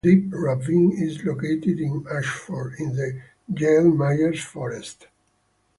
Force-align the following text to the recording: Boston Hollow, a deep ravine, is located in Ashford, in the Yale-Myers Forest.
Boston 0.03 0.31
Hollow, 0.31 0.31
a 0.31 0.31
deep 0.31 0.33
ravine, 0.33 0.91
is 1.03 1.23
located 1.23 1.79
in 1.79 2.03
Ashford, 2.09 2.73
in 2.79 2.95
the 2.95 3.21
Yale-Myers 3.55 4.43
Forest. 4.43 5.05